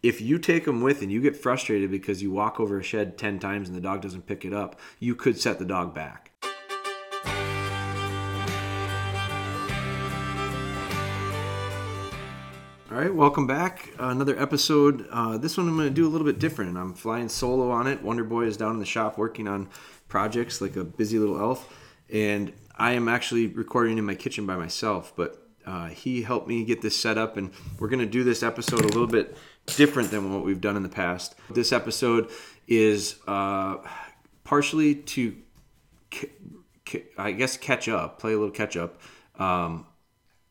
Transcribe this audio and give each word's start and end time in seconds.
If 0.00 0.20
you 0.20 0.38
take 0.38 0.64
them 0.64 0.80
with 0.80 1.02
and 1.02 1.10
you 1.10 1.20
get 1.20 1.36
frustrated 1.36 1.90
because 1.90 2.22
you 2.22 2.30
walk 2.30 2.60
over 2.60 2.78
a 2.78 2.82
shed 2.84 3.18
10 3.18 3.40
times 3.40 3.68
and 3.68 3.76
the 3.76 3.80
dog 3.80 4.00
doesn't 4.00 4.26
pick 4.26 4.44
it 4.44 4.52
up, 4.52 4.78
you 5.00 5.16
could 5.16 5.40
set 5.40 5.58
the 5.58 5.64
dog 5.64 5.92
back. 5.92 6.30
All 12.90 12.96
right, 12.96 13.12
welcome 13.12 13.48
back. 13.48 13.90
Uh, 13.98 14.10
another 14.10 14.40
episode. 14.40 15.08
Uh, 15.10 15.36
this 15.36 15.58
one 15.58 15.66
I'm 15.66 15.76
going 15.76 15.88
to 15.88 15.94
do 15.94 16.06
a 16.06 16.10
little 16.10 16.26
bit 16.26 16.38
different. 16.38 16.78
I'm 16.78 16.94
flying 16.94 17.28
solo 17.28 17.72
on 17.72 17.88
it. 17.88 18.00
Wonder 18.00 18.22
Boy 18.22 18.44
is 18.44 18.56
down 18.56 18.74
in 18.74 18.78
the 18.78 18.86
shop 18.86 19.18
working 19.18 19.48
on 19.48 19.68
projects 20.06 20.60
like 20.60 20.76
a 20.76 20.84
busy 20.84 21.18
little 21.18 21.40
elf. 21.40 21.76
And 22.08 22.52
I 22.76 22.92
am 22.92 23.08
actually 23.08 23.48
recording 23.48 23.98
in 23.98 24.04
my 24.04 24.14
kitchen 24.14 24.46
by 24.46 24.54
myself, 24.54 25.12
but 25.16 25.44
uh, 25.66 25.88
he 25.88 26.22
helped 26.22 26.46
me 26.46 26.64
get 26.64 26.82
this 26.82 26.96
set 26.96 27.18
up. 27.18 27.36
And 27.36 27.50
we're 27.80 27.88
going 27.88 27.98
to 27.98 28.06
do 28.06 28.22
this 28.22 28.44
episode 28.44 28.82
a 28.82 28.86
little 28.86 29.08
bit 29.08 29.36
different 29.76 30.10
than 30.10 30.32
what 30.32 30.44
we've 30.44 30.60
done 30.60 30.76
in 30.76 30.82
the 30.82 30.88
past. 30.88 31.34
This 31.50 31.72
episode 31.72 32.30
is 32.66 33.16
uh, 33.26 33.78
partially 34.44 34.94
to, 34.94 35.36
I 37.16 37.32
guess, 37.32 37.56
catch 37.56 37.88
up, 37.88 38.18
play 38.18 38.32
a 38.32 38.38
little 38.38 38.50
catch 38.50 38.76
up. 38.76 39.00
Um, 39.38 39.86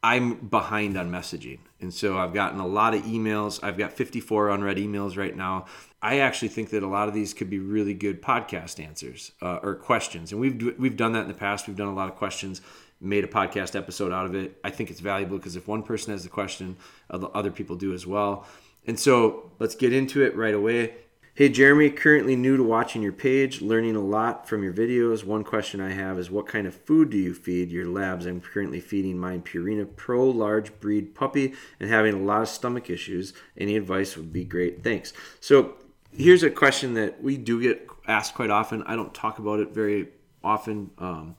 I'm 0.03 0.35
behind 0.47 0.97
on 0.97 1.11
messaging. 1.11 1.59
And 1.79 1.93
so 1.93 2.17
I've 2.17 2.33
gotten 2.33 2.59
a 2.59 2.67
lot 2.67 2.93
of 2.93 3.03
emails. 3.03 3.59
I've 3.63 3.77
got 3.77 3.93
54 3.93 4.49
unread 4.49 4.77
emails 4.77 5.17
right 5.17 5.35
now. 5.35 5.65
I 6.01 6.19
actually 6.19 6.49
think 6.49 6.69
that 6.69 6.83
a 6.83 6.87
lot 6.87 7.07
of 7.07 7.13
these 7.13 7.33
could 7.33 7.49
be 7.49 7.59
really 7.59 7.93
good 7.93 8.21
podcast 8.21 8.83
answers 8.83 9.31
uh, 9.41 9.59
or 9.61 9.75
questions. 9.75 10.31
And 10.31 10.39
we've 10.39 10.75
we've 10.77 10.95
done 10.95 11.13
that 11.13 11.23
in 11.23 11.27
the 11.27 11.33
past. 11.33 11.67
We've 11.67 11.75
done 11.75 11.87
a 11.87 11.93
lot 11.93 12.07
of 12.09 12.15
questions, 12.15 12.61
made 13.01 13.23
a 13.23 13.27
podcast 13.27 13.75
episode 13.75 14.11
out 14.11 14.25
of 14.25 14.35
it. 14.35 14.59
I 14.63 14.69
think 14.69 14.91
it's 14.91 14.99
valuable 14.99 15.37
because 15.37 15.55
if 15.55 15.67
one 15.67 15.83
person 15.83 16.13
has 16.13 16.23
the 16.23 16.29
question, 16.29 16.77
other 17.09 17.51
people 17.51 17.75
do 17.75 17.93
as 17.93 18.05
well. 18.05 18.45
And 18.87 18.99
so 18.99 19.51
let's 19.59 19.75
get 19.75 19.93
into 19.93 20.23
it 20.23 20.35
right 20.35 20.53
away. 20.53 20.95
Hey 21.35 21.49
Jeremy, 21.49 21.91
currently 21.91 22.35
new 22.35 22.57
to 22.57 22.63
watching 22.63 23.03
your 23.03 23.11
page, 23.11 23.61
learning 23.61 23.95
a 23.95 24.01
lot 24.01 24.49
from 24.49 24.63
your 24.63 24.73
videos. 24.73 25.23
One 25.23 25.43
question 25.43 25.79
I 25.79 25.91
have 25.91 26.17
is 26.17 26.31
what 26.31 26.47
kind 26.47 26.65
of 26.65 26.73
food 26.73 27.11
do 27.11 27.17
you 27.17 27.35
feed 27.35 27.69
your 27.69 27.85
labs? 27.85 28.25
I'm 28.25 28.41
currently 28.41 28.79
feeding 28.79 29.19
mine 29.19 29.43
Purina 29.43 29.87
Pro 29.95 30.27
large 30.27 30.79
breed 30.79 31.13
puppy 31.13 31.53
and 31.79 31.91
having 31.91 32.15
a 32.15 32.23
lot 32.23 32.41
of 32.41 32.47
stomach 32.49 32.89
issues. 32.89 33.33
Any 33.55 33.75
advice 33.75 34.17
would 34.17 34.33
be 34.33 34.45
great. 34.45 34.83
Thanks. 34.83 35.13
So, 35.39 35.75
here's 36.11 36.41
a 36.41 36.49
question 36.49 36.95
that 36.95 37.21
we 37.21 37.37
do 37.37 37.61
get 37.61 37.87
asked 38.07 38.33
quite 38.33 38.49
often. 38.49 38.81
I 38.83 38.95
don't 38.95 39.13
talk 39.13 39.37
about 39.37 39.59
it 39.59 39.75
very 39.75 40.07
often 40.43 40.89
um, 40.97 41.35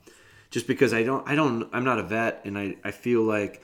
just 0.49 0.65
because 0.65 0.93
I 0.93 1.03
don't 1.03 1.27
I 1.27 1.35
don't 1.35 1.69
I'm 1.73 1.83
not 1.83 1.99
a 1.99 2.03
vet 2.03 2.41
and 2.45 2.57
I 2.57 2.77
I 2.85 2.91
feel 2.91 3.23
like 3.23 3.61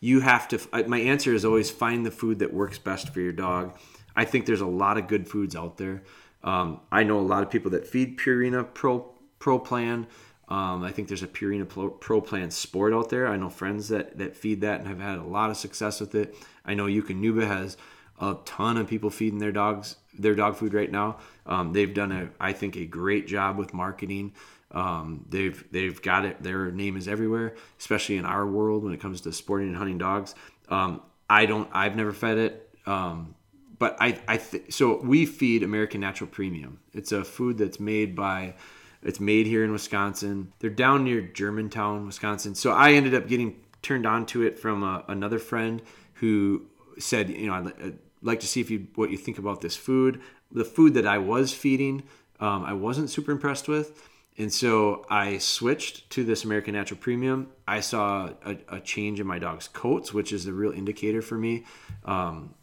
you 0.00 0.20
have 0.20 0.48
to 0.48 0.58
my 0.88 0.98
answer 0.98 1.34
is 1.34 1.44
always 1.44 1.70
find 1.70 2.04
the 2.04 2.10
food 2.10 2.38
that 2.38 2.52
works 2.52 2.78
best 2.78 3.12
for 3.12 3.20
your 3.20 3.32
dog 3.32 3.76
I 4.16 4.24
think 4.24 4.46
there's 4.46 4.60
a 4.60 4.66
lot 4.66 4.98
of 4.98 5.06
good 5.06 5.28
foods 5.28 5.56
out 5.56 5.76
there. 5.76 6.02
Um, 6.42 6.80
I 6.90 7.04
know 7.04 7.18
a 7.18 7.22
lot 7.22 7.42
of 7.42 7.50
people 7.50 7.70
that 7.72 7.86
feed 7.86 8.18
Purina 8.18 8.66
Pro 8.72 9.10
Pro 9.38 9.58
Plan. 9.58 10.06
Um, 10.48 10.82
I 10.82 10.90
think 10.90 11.08
there's 11.08 11.22
a 11.22 11.28
Purina 11.28 11.68
Pro, 11.68 11.90
Pro 11.90 12.20
Plan 12.20 12.50
Sport 12.50 12.92
out 12.92 13.08
there. 13.08 13.28
I 13.28 13.36
know 13.36 13.48
friends 13.48 13.88
that 13.88 14.18
that 14.18 14.36
feed 14.36 14.62
that 14.62 14.80
and 14.80 14.88
have 14.88 15.00
had 15.00 15.18
a 15.18 15.24
lot 15.24 15.50
of 15.50 15.56
success 15.56 16.00
with 16.00 16.14
it. 16.14 16.34
I 16.64 16.74
know 16.74 16.86
Eukanuba 16.86 17.46
has 17.46 17.76
a 18.20 18.36
ton 18.44 18.76
of 18.76 18.88
people 18.88 19.10
feeding 19.10 19.38
their 19.38 19.52
dogs 19.52 19.96
their 20.18 20.34
dog 20.34 20.56
food 20.56 20.74
right 20.74 20.90
now. 20.90 21.18
Um, 21.46 21.72
they've 21.72 21.94
done 21.94 22.12
a 22.12 22.30
I 22.40 22.52
think 22.52 22.76
a 22.76 22.84
great 22.84 23.26
job 23.26 23.58
with 23.58 23.72
marketing. 23.72 24.32
Um, 24.72 25.24
they've 25.28 25.64
they've 25.72 26.00
got 26.00 26.24
it. 26.24 26.42
Their 26.42 26.70
name 26.70 26.96
is 26.96 27.08
everywhere, 27.08 27.54
especially 27.78 28.16
in 28.16 28.24
our 28.24 28.46
world 28.46 28.84
when 28.84 28.92
it 28.92 29.00
comes 29.00 29.20
to 29.22 29.32
sporting 29.32 29.68
and 29.68 29.76
hunting 29.76 29.98
dogs. 29.98 30.34
Um, 30.68 31.02
I 31.28 31.46
don't. 31.46 31.68
I've 31.72 31.96
never 31.96 32.12
fed 32.12 32.38
it. 32.38 32.70
Um, 32.86 33.34
but 33.80 33.96
I, 33.98 34.20
I 34.28 34.36
th- 34.36 34.72
so 34.72 35.00
we 35.00 35.24
feed 35.24 35.62
American 35.62 36.02
Natural 36.02 36.28
Premium. 36.28 36.78
It's 36.92 37.12
a 37.12 37.24
food 37.24 37.56
that's 37.56 37.80
made 37.80 38.14
by, 38.14 38.54
it's 39.02 39.18
made 39.18 39.46
here 39.46 39.64
in 39.64 39.72
Wisconsin. 39.72 40.52
They're 40.58 40.68
down 40.68 41.02
near 41.02 41.22
Germantown, 41.22 42.04
Wisconsin. 42.04 42.54
So 42.54 42.72
I 42.72 42.92
ended 42.92 43.14
up 43.14 43.26
getting 43.26 43.56
turned 43.80 44.06
on 44.06 44.26
to 44.26 44.42
it 44.42 44.58
from 44.58 44.82
a, 44.82 45.02
another 45.08 45.38
friend 45.38 45.80
who 46.14 46.66
said, 46.98 47.30
you 47.30 47.46
know, 47.46 47.54
I'd, 47.54 47.66
I'd, 47.82 47.98
like 48.22 48.40
to 48.40 48.46
see 48.46 48.60
if 48.60 48.70
you 48.70 48.86
what 48.96 49.10
you 49.10 49.16
think 49.16 49.38
about 49.38 49.62
this 49.62 49.76
food. 49.76 50.20
The 50.52 50.62
food 50.62 50.92
that 50.92 51.06
I 51.06 51.16
was 51.16 51.54
feeding, 51.54 52.02
um, 52.38 52.66
I 52.66 52.74
wasn't 52.74 53.08
super 53.08 53.32
impressed 53.32 53.66
with. 53.66 54.09
And 54.38 54.52
so 54.52 55.04
I 55.10 55.38
switched 55.38 56.08
to 56.10 56.24
this 56.24 56.44
American 56.44 56.74
Natural 56.74 56.98
Premium. 56.98 57.48
I 57.68 57.80
saw 57.80 58.30
a, 58.44 58.56
a 58.68 58.80
change 58.80 59.20
in 59.20 59.26
my 59.26 59.38
dog's 59.38 59.68
coats, 59.68 60.14
which 60.14 60.32
is 60.32 60.44
the 60.44 60.52
real 60.52 60.72
indicator 60.72 61.20
for 61.20 61.36
me. 61.36 61.64
Um, 62.04 62.54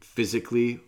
physically, 0.00 0.80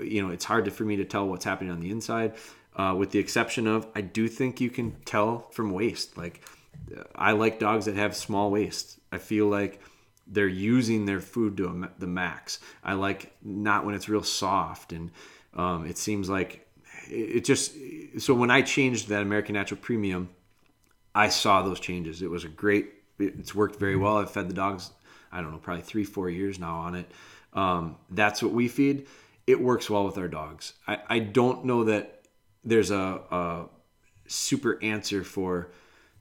you 0.00 0.22
know, 0.22 0.32
it's 0.32 0.44
hard 0.44 0.72
for 0.72 0.84
me 0.84 0.96
to 0.96 1.04
tell 1.04 1.26
what's 1.26 1.44
happening 1.44 1.72
on 1.72 1.80
the 1.80 1.90
inside. 1.90 2.34
Uh, 2.76 2.94
with 2.96 3.10
the 3.10 3.18
exception 3.18 3.66
of, 3.66 3.88
I 3.96 4.02
do 4.02 4.28
think 4.28 4.60
you 4.60 4.70
can 4.70 4.92
tell 5.04 5.48
from 5.50 5.72
waste. 5.72 6.16
Like, 6.16 6.44
I 7.16 7.32
like 7.32 7.58
dogs 7.58 7.86
that 7.86 7.96
have 7.96 8.14
small 8.14 8.52
waste. 8.52 9.00
I 9.10 9.18
feel 9.18 9.46
like 9.46 9.80
they're 10.28 10.46
using 10.46 11.06
their 11.06 11.20
food 11.20 11.56
to 11.56 11.88
the 11.98 12.06
max. 12.06 12.60
I 12.84 12.92
like 12.92 13.32
not 13.42 13.84
when 13.84 13.96
it's 13.96 14.08
real 14.08 14.22
soft, 14.22 14.92
and 14.92 15.10
um, 15.54 15.86
it 15.86 15.98
seems 15.98 16.28
like 16.28 16.67
it 17.10 17.44
just. 17.44 17.74
So 18.18 18.34
when 18.34 18.50
I 18.50 18.62
changed 18.62 19.08
that 19.08 19.22
American 19.22 19.54
Natural 19.54 19.80
Premium, 19.80 20.30
I 21.14 21.28
saw 21.28 21.62
those 21.62 21.80
changes. 21.80 22.22
It 22.22 22.30
was 22.30 22.44
a 22.44 22.48
great. 22.48 22.92
It's 23.18 23.54
worked 23.54 23.78
very 23.78 23.96
well. 23.96 24.18
I've 24.18 24.30
fed 24.30 24.48
the 24.48 24.54
dogs. 24.54 24.90
I 25.30 25.40
don't 25.40 25.52
know, 25.52 25.58
probably 25.58 25.82
three, 25.82 26.04
four 26.04 26.30
years 26.30 26.58
now 26.58 26.76
on 26.76 26.94
it. 26.94 27.10
Um, 27.52 27.96
that's 28.10 28.42
what 28.42 28.52
we 28.52 28.68
feed. 28.68 29.06
It 29.46 29.60
works 29.60 29.90
well 29.90 30.04
with 30.04 30.16
our 30.18 30.28
dogs. 30.28 30.74
I, 30.86 30.98
I 31.08 31.18
don't 31.18 31.64
know 31.64 31.84
that 31.84 32.22
there's 32.64 32.90
a, 32.90 33.20
a 33.30 33.64
super 34.26 34.82
answer 34.82 35.24
for 35.24 35.70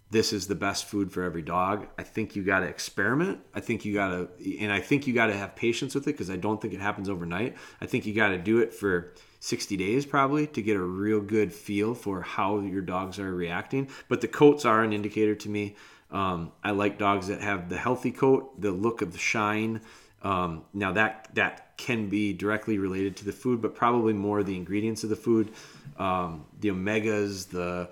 this 0.10 0.32
is 0.32 0.48
the 0.48 0.56
best 0.56 0.86
food 0.86 1.12
for 1.12 1.24
every 1.24 1.42
dog. 1.42 1.88
I 1.98 2.04
think 2.04 2.36
you 2.36 2.44
got 2.44 2.62
to 2.62 2.68
experiment. 2.68 3.40
I 3.54 3.60
think 3.60 3.84
you 3.84 3.94
got 3.94 4.10
to, 4.10 4.58
and 4.60 4.72
I 4.72 4.80
think 4.80 5.06
you 5.06 5.14
got 5.14 5.28
to 5.28 5.36
have 5.36 5.56
patience 5.56 5.96
with 5.96 6.08
it 6.08 6.14
because 6.14 6.30
I 6.30 6.38
don't 6.38 6.62
think 6.62 6.74
it 6.74 6.80
happens 6.80 7.10
overnight. 7.10 7.58
I 7.82 7.86
think 7.88 8.06
you 8.06 8.14
got 8.14 8.30
to 8.30 8.38
do 8.38 8.60
it 8.60 8.74
for 8.74 9.14
60 9.40 9.76
days 9.76 10.06
probably 10.06 10.48
to 10.48 10.62
get 10.62 10.78
a 10.78 10.82
real 10.82 11.20
good 11.20 11.54
feel 11.54 11.94
for 11.94 12.22
how 12.22 12.60
your 12.60 12.82
dogs 12.82 13.20
are 13.20 13.34
reacting. 13.34 13.90
But 14.08 14.22
the 14.22 14.28
coats 14.28 14.64
are 14.66 14.84
an 14.84 14.94
indicator 14.94 15.36
to 15.36 15.50
me. 15.50 15.76
Um, 16.10 16.54
I 16.64 16.72
like 16.72 16.98
dogs 16.98 17.28
that 17.28 17.42
have 17.42 17.68
the 17.68 17.78
healthy 17.78 18.12
coat, 18.12 18.62
the 18.62 18.72
look 18.72 19.02
of 19.02 19.12
the 19.12 19.18
shine, 19.18 19.82
um, 20.24 20.64
now 20.74 20.94
that 20.94 21.30
that 21.36 21.78
can 21.78 22.10
be 22.10 22.34
directly 22.34 22.80
related 22.80 23.16
to 23.18 23.26
the 23.26 23.32
food, 23.32 23.62
but 23.62 23.76
probably 23.76 24.14
more 24.14 24.42
the 24.44 24.56
ingredients 24.56 25.04
of 25.04 25.10
the 25.10 25.16
food, 25.16 25.52
um, 26.00 26.46
the 26.60 26.70
omegas, 26.70 27.50
the 27.50 27.90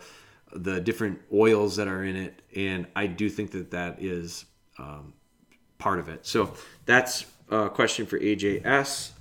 the 0.56 0.80
different 0.80 1.22
oils 1.34 1.76
that 1.76 1.88
are 1.88 2.04
in 2.04 2.16
it, 2.16 2.42
and 2.56 2.88
I 2.96 3.08
do 3.08 3.30
think 3.30 3.52
that 3.52 3.72
that 3.72 4.02
is 4.02 4.46
um, 4.80 5.14
part 5.78 6.00
of 6.00 6.10
it. 6.10 6.26
So 6.26 6.54
that's 6.86 7.26
a 7.50 7.70
question 7.70 8.06
for 8.06 8.20
AJS, 8.20 9.12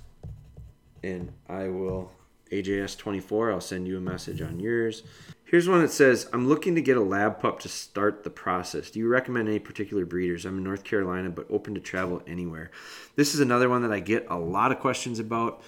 and 1.03 1.31
I 1.47 1.67
will 1.67 2.11
AJS 2.51 2.97
twenty 2.97 3.19
four. 3.19 3.51
I'll 3.51 3.61
send 3.61 3.87
you 3.87 3.97
a 3.97 4.01
message 4.01 4.41
on 4.41 4.59
yours. 4.59 5.03
Here's 5.47 5.69
one 5.69 5.81
that 5.81 5.91
says, 5.91 6.27
I'm 6.33 6.47
looking 6.47 6.73
to 6.73 6.81
get 6.81 6.97
a 6.97 7.01
lab 7.01 7.39
pup 7.39 7.59
to 7.59 7.69
start 7.69 8.23
the 8.23 8.31
process. 8.31 8.89
Do 8.89 8.97
you 8.97 9.07
recommend 9.07 9.47
any 9.47 9.59
particular 9.59 10.03
breeders? 10.03 10.43
I'm 10.43 10.57
in 10.57 10.63
North 10.63 10.83
Carolina, 10.83 11.29
but 11.29 11.45
open 11.51 11.75
to 11.75 11.79
travel 11.79 12.23
anywhere. 12.25 12.71
This 13.15 13.35
is 13.35 13.41
another 13.41 13.69
one 13.69 13.83
that 13.83 13.91
I 13.91 13.99
get 13.99 14.25
a 14.27 14.37
lot 14.37 14.71
of 14.71 14.79
questions 14.79 15.19
about. 15.19 15.61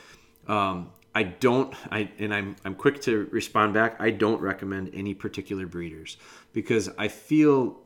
Um, 0.48 0.90
I 1.18 1.24
don't, 1.24 1.74
I 1.92 2.12
and 2.20 2.32
I'm 2.32 2.56
I'm 2.64 2.76
quick 2.76 3.02
to 3.02 3.28
respond 3.32 3.74
back. 3.74 3.96
I 4.00 4.12
don't 4.12 4.40
recommend 4.40 4.92
any 4.94 5.16
particular 5.16 5.66
breeders 5.66 6.18
because 6.54 6.92
I 6.96 7.08
feel 7.08 7.80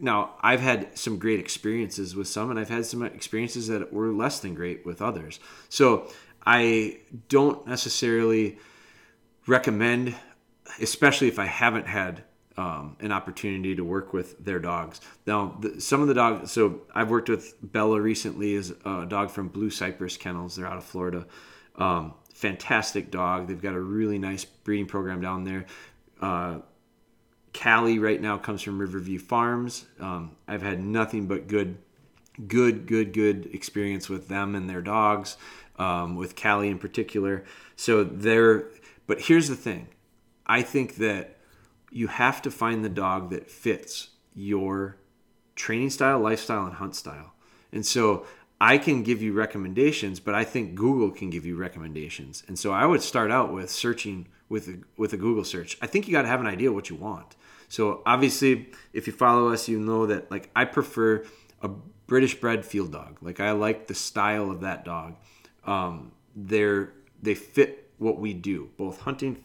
now 0.00 0.34
I've 0.40 0.60
had 0.60 0.96
some 0.96 1.18
great 1.18 1.40
experiences 1.40 2.16
with 2.16 2.26
some, 2.26 2.50
and 2.50 2.58
I've 2.58 2.70
had 2.70 2.86
some 2.86 3.02
experiences 3.02 3.68
that 3.68 3.92
were 3.92 4.12
less 4.12 4.40
than 4.40 4.54
great 4.54 4.86
with 4.86 5.02
others. 5.02 5.40
So 5.68 6.10
I 6.46 7.00
don't 7.28 7.66
necessarily 7.66 8.56
recommend 9.46 10.14
especially 10.80 11.28
if 11.28 11.38
I 11.38 11.46
haven't 11.46 11.86
had 11.86 12.24
um, 12.56 12.96
an 13.00 13.12
opportunity 13.12 13.74
to 13.76 13.84
work 13.84 14.14
with 14.14 14.42
their 14.42 14.58
dogs. 14.58 15.02
Now, 15.26 15.58
the, 15.60 15.82
some 15.82 16.00
of 16.00 16.08
the 16.08 16.14
dogs, 16.14 16.50
so 16.50 16.80
I've 16.94 17.10
worked 17.10 17.28
with 17.28 17.56
Bella 17.60 18.00
recently, 18.00 18.54
is 18.54 18.72
a 18.86 19.04
dog 19.06 19.30
from 19.30 19.48
Blue 19.48 19.70
Cypress 19.70 20.16
Kennels. 20.16 20.56
They're 20.56 20.66
out 20.66 20.78
of 20.78 20.84
Florida. 20.84 21.26
Um, 21.76 22.14
fantastic 22.38 23.10
dog. 23.10 23.48
They've 23.48 23.60
got 23.60 23.74
a 23.74 23.80
really 23.80 24.16
nice 24.16 24.44
breeding 24.44 24.86
program 24.86 25.20
down 25.20 25.42
there. 25.42 25.66
Uh, 26.20 26.60
Callie 27.52 27.98
right 27.98 28.20
now 28.20 28.38
comes 28.38 28.62
from 28.62 28.78
Riverview 28.78 29.18
Farms. 29.18 29.86
Um, 29.98 30.36
I've 30.46 30.62
had 30.62 30.78
nothing 30.80 31.26
but 31.26 31.48
good, 31.48 31.78
good, 32.46 32.86
good, 32.86 33.12
good 33.12 33.50
experience 33.52 34.08
with 34.08 34.28
them 34.28 34.54
and 34.54 34.70
their 34.70 34.80
dogs, 34.80 35.36
um, 35.80 36.14
with 36.14 36.40
Callie 36.40 36.68
in 36.68 36.78
particular. 36.78 37.44
So 37.74 38.04
they're, 38.04 38.66
but 39.08 39.22
here's 39.22 39.48
the 39.48 39.56
thing 39.56 39.88
I 40.46 40.62
think 40.62 40.94
that 40.96 41.38
you 41.90 42.06
have 42.06 42.40
to 42.42 42.52
find 42.52 42.84
the 42.84 42.88
dog 42.88 43.30
that 43.30 43.50
fits 43.50 44.10
your 44.32 44.96
training 45.56 45.90
style, 45.90 46.20
lifestyle, 46.20 46.66
and 46.66 46.74
hunt 46.74 46.94
style. 46.94 47.32
And 47.72 47.84
so 47.84 48.26
I 48.60 48.78
can 48.78 49.02
give 49.02 49.22
you 49.22 49.32
recommendations, 49.32 50.18
but 50.18 50.34
I 50.34 50.44
think 50.44 50.74
Google 50.74 51.10
can 51.10 51.30
give 51.30 51.46
you 51.46 51.56
recommendations. 51.56 52.42
And 52.48 52.58
so 52.58 52.72
I 52.72 52.86
would 52.86 53.02
start 53.02 53.30
out 53.30 53.52
with 53.52 53.70
searching 53.70 54.28
with 54.48 54.68
a, 54.68 54.78
with 54.96 55.12
a 55.12 55.16
Google 55.16 55.44
search. 55.44 55.78
I 55.80 55.86
think 55.86 56.08
you 56.08 56.12
got 56.12 56.22
to 56.22 56.28
have 56.28 56.40
an 56.40 56.46
idea 56.46 56.72
what 56.72 56.90
you 56.90 56.96
want. 56.96 57.36
So 57.68 58.02
obviously, 58.04 58.70
if 58.92 59.06
you 59.06 59.12
follow 59.12 59.52
us, 59.52 59.68
you 59.68 59.78
know 59.78 60.06
that 60.06 60.30
like 60.30 60.50
I 60.56 60.64
prefer 60.64 61.24
a 61.62 61.68
British 62.06 62.34
bred 62.34 62.64
field 62.64 62.92
dog. 62.92 63.18
Like 63.20 63.38
I 63.40 63.52
like 63.52 63.86
the 63.86 63.94
style 63.94 64.50
of 64.50 64.62
that 64.62 64.84
dog. 64.84 65.14
Um, 65.64 66.12
they're 66.34 66.92
they 67.22 67.34
fit 67.34 67.90
what 67.98 68.18
we 68.18 68.32
do, 68.32 68.70
both 68.76 69.02
hunting 69.02 69.44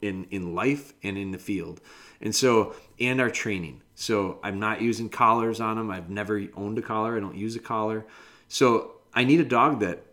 in 0.00 0.26
in 0.30 0.54
life 0.54 0.94
and 1.02 1.16
in 1.18 1.30
the 1.30 1.38
field, 1.38 1.80
and 2.20 2.34
so 2.34 2.74
and 2.98 3.20
our 3.20 3.30
training. 3.30 3.82
So 3.94 4.38
I'm 4.42 4.58
not 4.58 4.80
using 4.80 5.08
collars 5.08 5.60
on 5.60 5.76
them. 5.76 5.90
I've 5.90 6.08
never 6.08 6.42
owned 6.56 6.78
a 6.78 6.82
collar. 6.82 7.16
I 7.16 7.20
don't 7.20 7.36
use 7.36 7.54
a 7.54 7.60
collar. 7.60 8.06
So 8.48 8.92
I 9.14 9.24
need 9.24 9.40
a 9.40 9.44
dog 9.44 9.80
that 9.80 10.04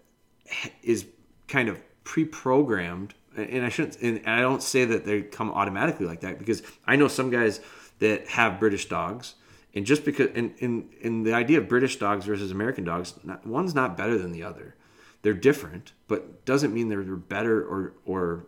is 0.83 1.05
kind 1.47 1.69
of 1.69 1.79
pre-programmed 2.03 3.13
and 3.35 3.65
I 3.65 3.69
shouldn't 3.69 3.99
and 4.01 4.21
I 4.25 4.39
don't 4.41 4.63
say 4.63 4.85
that 4.85 5.05
they 5.05 5.21
come 5.21 5.51
automatically 5.51 6.05
like 6.05 6.21
that 6.21 6.39
because 6.39 6.63
I 6.85 6.95
know 6.95 7.07
some 7.07 7.29
guys 7.29 7.59
that 7.99 8.27
have 8.29 8.59
British 8.59 8.87
dogs 8.87 9.35
and 9.73 9.85
just 9.85 10.05
because 10.05 10.27
in 10.27 10.53
in, 10.59 10.89
in 11.01 11.23
the 11.23 11.33
idea 11.33 11.59
of 11.59 11.67
British 11.67 11.97
dogs 11.97 12.25
versus 12.25 12.51
American 12.51 12.83
dogs 12.83 13.15
not, 13.23 13.45
one's 13.45 13.75
not 13.75 13.97
better 13.97 14.17
than 14.17 14.31
the 14.31 14.43
other. 14.43 14.75
They're 15.21 15.33
different 15.33 15.93
but 16.07 16.45
doesn't 16.45 16.73
mean 16.73 16.89
they're 16.89 17.01
better 17.03 17.61
or 17.61 17.93
or 18.05 18.45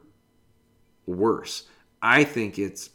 worse. 1.06 1.63
I 2.01 2.24
think 2.24 2.57
it's 2.57 2.92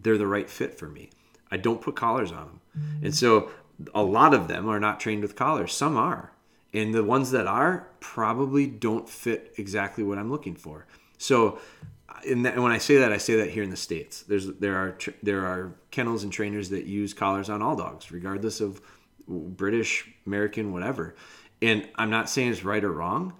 they're 0.00 0.18
the 0.18 0.26
right 0.26 0.48
fit 0.50 0.78
for 0.78 0.88
me. 0.88 1.10
I 1.50 1.58
don't 1.58 1.80
put 1.80 1.94
collars 1.94 2.32
on 2.32 2.46
them. 2.46 2.60
Mm-hmm. 2.76 3.04
and 3.06 3.14
so 3.14 3.50
a 3.94 4.02
lot 4.02 4.34
of 4.34 4.48
them 4.48 4.68
are 4.68 4.80
not 4.80 5.00
trained 5.00 5.22
with 5.22 5.36
collars 5.36 5.72
some 5.72 5.96
are 5.96 6.32
and 6.74 6.94
the 6.94 7.04
ones 7.04 7.30
that 7.30 7.46
are 7.46 7.88
probably 8.00 8.66
don't 8.66 9.08
fit 9.08 9.52
exactly 9.56 10.02
what 10.02 10.18
I'm 10.18 10.30
looking 10.30 10.54
for 10.54 10.86
so, 11.22 11.60
that, 12.26 12.58
when 12.58 12.72
I 12.72 12.78
say 12.78 12.96
that, 12.96 13.12
I 13.12 13.16
say 13.18 13.36
that 13.36 13.50
here 13.50 13.62
in 13.62 13.70
the 13.70 13.76
states. 13.76 14.22
There's 14.22 14.48
there 14.54 14.76
are 14.76 14.98
there 15.22 15.46
are 15.46 15.76
kennels 15.92 16.24
and 16.24 16.32
trainers 16.32 16.70
that 16.70 16.84
use 16.84 17.14
collars 17.14 17.48
on 17.48 17.62
all 17.62 17.76
dogs, 17.76 18.10
regardless 18.10 18.60
of 18.60 18.80
British, 19.28 20.10
American, 20.26 20.72
whatever. 20.72 21.14
And 21.62 21.88
I'm 21.94 22.10
not 22.10 22.28
saying 22.28 22.50
it's 22.50 22.64
right 22.64 22.82
or 22.82 22.92
wrong. 22.92 23.34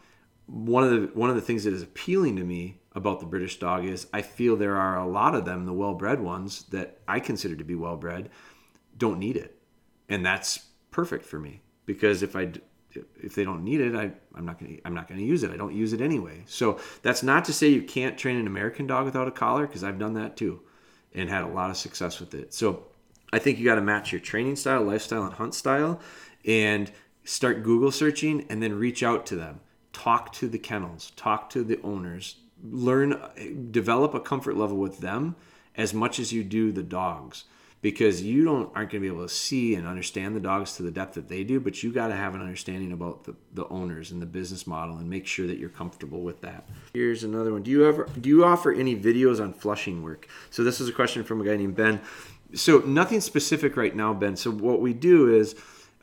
One 0.47 0.85
of 0.85 0.91
the 0.91 1.11
one 1.19 1.29
of 1.29 1.35
the 1.35 1.43
things 1.43 1.65
that 1.65 1.75
is 1.75 1.83
appealing 1.83 2.37
to 2.37 2.45
me 2.45 2.79
about 2.95 3.19
the 3.19 3.27
British 3.27 3.59
dog 3.59 3.85
is 3.85 4.07
I 4.13 4.23
feel 4.23 4.55
there 4.55 4.77
are 4.77 4.97
a 4.97 5.07
lot 5.07 5.35
of 5.35 5.45
them, 5.45 5.67
the 5.67 5.73
well-bred 5.73 6.21
ones 6.21 6.63
that 6.71 7.01
I 7.09 7.19
consider 7.19 7.57
to 7.57 7.65
be 7.65 7.75
well-bred, 7.75 8.31
don't 8.97 9.19
need 9.19 9.37
it, 9.37 9.59
and 10.13 10.25
that's 10.25 10.59
perfect 10.91 11.25
for 11.25 11.39
me 11.39 11.63
because 11.87 12.23
if 12.23 12.37
I 12.37 12.53
if 13.17 13.35
they 13.35 13.45
don't 13.45 13.65
need 13.65 13.81
it, 13.81 13.97
I, 13.97 14.13
I'm 14.35 14.45
not 14.45 14.59
gonna 14.61 14.77
I'm 14.85 14.95
not 14.95 15.09
gonna 15.09 15.23
use 15.23 15.43
it. 15.43 15.51
I 15.51 15.57
don't 15.57 15.75
use 15.75 15.95
it 15.95 16.03
anyway. 16.03 16.45
So 16.47 16.79
that's 17.01 17.23
not 17.23 17.47
to 17.47 17.53
say 17.53 17.69
you 17.69 17.83
can't 17.83 18.19
train 18.19 18.37
an 18.37 18.47
American 18.47 18.87
dog 18.87 19.07
without 19.07 19.27
a 19.27 19.31
collar 19.31 19.67
because 19.67 19.83
I've 19.83 19.99
done 19.99 20.13
that 20.15 20.37
too, 20.37 20.61
and 21.15 21.31
had 21.31 21.45
a 21.45 21.49
lot 21.49 21.71
of 21.71 21.79
success 21.79 22.21
with 22.21 22.35
it. 22.35 22.53
So 22.53 22.85
I 23.33 23.39
think 23.39 23.59
you 23.59 23.65
got 23.65 23.77
to 23.77 23.81
match 23.81 24.13
your 24.13 24.21
training 24.21 24.57
style, 24.57 24.83
lifestyle, 24.83 25.25
and 25.25 25.33
hunt 25.33 25.55
style, 25.55 26.01
and 26.45 26.93
start 27.25 27.63
Google 27.63 27.91
searching, 27.91 28.45
and 28.51 28.63
then 28.63 28.75
reach 28.75 29.03
out 29.03 29.25
to 29.27 29.37
them. 29.37 29.61
Talk 29.95 30.33
to 30.35 30.49
the 30.49 30.59
kennels, 30.59 31.13
talk 31.17 31.49
to 31.51 31.65
the 31.65 31.81
owners, 31.83 32.37
learn, 32.63 33.19
develop 33.71 34.13
a 34.13 34.21
comfort 34.21 34.57
level 34.57 34.77
with 34.77 34.99
them 34.99 35.37
as 35.75 35.95
much 35.95 36.19
as 36.19 36.33
you 36.33 36.45
do 36.45 36.73
the 36.73 36.83
dogs 36.83 37.45
because 37.83 38.23
you 38.23 38.45
don't 38.45 38.71
aren't 38.75 38.91
going 38.91 39.03
to 39.03 39.09
be 39.09 39.09
able 39.09 39.27
to 39.27 39.33
see 39.33 39.75
and 39.75 39.87
understand 39.87 40.35
the 40.35 40.41
dogs 40.41 40.77
to 40.77 40.83
the 40.83 40.91
depth 40.91 41.15
that 41.15 41.29
they 41.29 41.45
do 41.45 41.61
but 41.61 41.83
you 41.83 41.93
got 41.93 42.09
to 42.09 42.15
have 42.15 42.35
an 42.35 42.41
understanding 42.41 42.93
about 42.93 43.25
the, 43.25 43.35
the 43.53 43.67
owners 43.69 44.11
and 44.11 44.23
the 44.23 44.27
business 44.27 44.67
model 44.67 44.97
and 44.97 45.11
make 45.11 45.27
sure 45.27 45.47
that 45.47 45.59
you're 45.59 45.69
comfortable 45.69 46.23
with 46.23 46.41
that. 46.41 46.65
Here's 46.95 47.25
another 47.25 47.53
one. 47.53 47.63
Do 47.63 47.71
you 47.71 47.87
ever 47.87 48.09
do 48.19 48.29
you 48.31 48.45
offer 48.45 48.73
any 48.73 48.97
videos 48.97 49.43
on 49.43 49.53
flushing 49.53 50.03
work? 50.03 50.27
So 50.51 50.65
this 50.65 50.81
is 50.81 50.89
a 50.89 50.93
question 50.93 51.25
from 51.25 51.41
a 51.43 51.45
guy 51.45 51.57
named 51.57 51.77
ben. 51.77 52.01
So 52.55 52.79
nothing 52.79 53.21
specific 53.21 53.77
right 53.77 53.95
now 53.95 54.15
ben. 54.15 54.37
So 54.37 54.51
what 54.51 54.81
we 54.81 54.95
do 54.95 55.35
is 55.35 55.55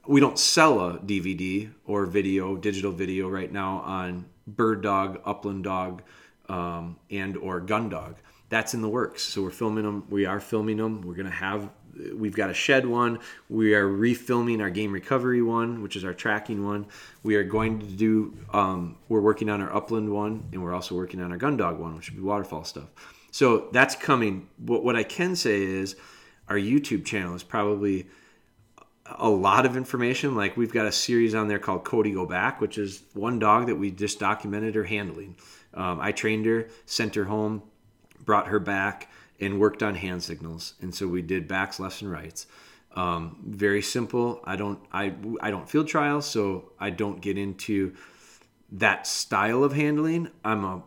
we 0.05 0.19
don't 0.19 0.39
sell 0.39 0.79
a 0.79 0.97
dvd 0.97 1.71
or 1.85 2.05
video 2.05 2.55
digital 2.57 2.91
video 2.91 3.29
right 3.29 3.51
now 3.51 3.79
on 3.79 4.25
bird 4.47 4.81
dog 4.81 5.21
upland 5.25 5.63
dog 5.63 6.01
um, 6.47 6.97
and 7.11 7.37
or 7.37 7.59
gun 7.59 7.89
dog 7.89 8.15
that's 8.49 8.73
in 8.73 8.81
the 8.81 8.89
works. 8.89 9.23
So 9.23 9.41
we're 9.41 9.51
filming 9.51 9.83
them. 9.83 10.05
We 10.09 10.25
are 10.25 10.39
filming 10.39 10.77
them. 10.77 11.01
We're 11.01 11.15
gonna 11.15 11.29
have. 11.29 11.69
We've 12.13 12.35
got 12.35 12.49
a 12.49 12.53
shed 12.53 12.85
one. 12.85 13.19
We 13.49 13.73
are 13.73 13.87
refilming 13.87 14.61
our 14.61 14.69
game 14.69 14.91
recovery 14.91 15.41
one, 15.41 15.81
which 15.81 15.95
is 15.95 16.03
our 16.03 16.13
tracking 16.13 16.65
one. 16.65 16.85
We 17.23 17.35
are 17.35 17.43
going 17.43 17.79
to 17.79 17.85
do. 17.85 18.37
Um, 18.53 18.97
we're 19.07 19.21
working 19.21 19.49
on 19.49 19.61
our 19.61 19.73
upland 19.75 20.09
one, 20.09 20.47
and 20.51 20.63
we're 20.63 20.73
also 20.73 20.95
working 20.95 21.21
on 21.21 21.31
our 21.31 21.37
gun 21.37 21.57
dog 21.57 21.79
one, 21.79 21.95
which 21.95 22.09
would 22.09 22.17
be 22.17 22.23
waterfowl 22.23 22.63
stuff. 22.63 22.89
So 23.31 23.69
that's 23.71 23.95
coming. 23.95 24.47
What 24.57 24.83
what 24.83 24.95
I 24.95 25.03
can 25.03 25.35
say 25.35 25.61
is, 25.61 25.95
our 26.47 26.57
YouTube 26.57 27.05
channel 27.05 27.35
is 27.35 27.43
probably 27.43 28.07
a 29.17 29.29
lot 29.29 29.65
of 29.65 29.75
information. 29.75 30.35
Like 30.35 30.55
we've 30.57 30.71
got 30.71 30.85
a 30.85 30.91
series 30.91 31.35
on 31.35 31.47
there 31.47 31.59
called 31.59 31.83
Cody 31.83 32.11
Go 32.11 32.25
Back, 32.25 32.61
which 32.61 32.77
is 32.77 33.03
one 33.13 33.39
dog 33.39 33.67
that 33.67 33.75
we 33.75 33.91
just 33.91 34.19
documented 34.19 34.75
her 34.75 34.83
handling. 34.83 35.35
Um, 35.73 35.99
I 35.99 36.11
trained 36.11 36.45
her, 36.45 36.67
sent 36.85 37.15
her 37.15 37.25
home 37.25 37.63
brought 38.29 38.49
her 38.49 38.59
back 38.59 39.09
and 39.39 39.59
worked 39.59 39.81
on 39.81 39.95
hand 39.95 40.21
signals. 40.21 40.75
And 40.81 40.93
so 40.93 41.07
we 41.07 41.23
did 41.23 41.47
backs, 41.47 41.79
lefts, 41.79 42.03
and 42.03 42.11
rights. 42.11 42.45
Um, 42.95 43.37
very 43.43 43.81
simple. 43.81 44.39
I 44.43 44.55
don't 44.55 44.79
I 44.91 45.15
I 45.41 45.49
don't 45.49 45.67
field 45.67 45.87
trials, 45.87 46.27
so 46.27 46.71
I 46.79 46.91
don't 46.91 47.21
get 47.21 47.39
into 47.39 47.95
that 48.73 49.07
style 49.07 49.63
of 49.63 49.73
handling. 49.73 50.29
I'm 50.45 50.63
a 50.63 50.83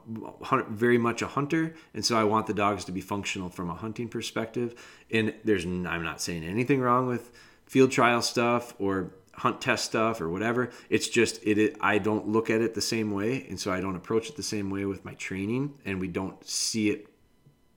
very 0.69 0.99
much 0.99 1.21
a 1.21 1.27
hunter, 1.27 1.75
and 1.95 2.05
so 2.05 2.17
I 2.17 2.23
want 2.23 2.47
the 2.47 2.55
dogs 2.55 2.85
to 2.85 2.93
be 2.93 3.01
functional 3.01 3.49
from 3.49 3.71
a 3.71 3.75
hunting 3.75 4.09
perspective. 4.09 4.81
And 5.11 5.35
there's 5.43 5.65
I'm 5.65 6.05
not 6.05 6.21
saying 6.21 6.45
anything 6.45 6.81
wrong 6.81 7.09
with 7.09 7.33
field 7.67 7.91
trial 7.91 8.23
stuff 8.23 8.73
or 8.79 9.15
hunt 9.35 9.61
test 9.61 9.85
stuff 9.87 10.21
or 10.21 10.29
whatever. 10.29 10.71
It's 10.91 11.09
just 11.09 11.41
it, 11.43 11.59
it, 11.59 11.77
I 11.81 11.99
don't 11.99 12.29
look 12.29 12.51
at 12.51 12.61
it 12.61 12.75
the 12.75 12.81
same 12.81 13.11
way, 13.11 13.47
and 13.49 13.59
so 13.59 13.73
I 13.73 13.81
don't 13.81 13.97
approach 13.97 14.29
it 14.29 14.37
the 14.37 14.45
same 14.45 14.71
way 14.71 14.85
with 14.85 15.05
my 15.05 15.15
training, 15.15 15.75
and 15.85 16.01
we 16.01 16.07
don't 16.07 16.45
see 16.47 16.91
it 16.91 17.09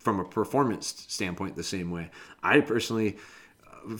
from 0.05 0.19
a 0.19 0.23
performance 0.23 1.05
standpoint 1.07 1.55
the 1.55 1.63
same 1.63 1.89
way. 1.89 2.11
I 2.43 2.59
personally 2.61 3.17
uh, 3.67 3.97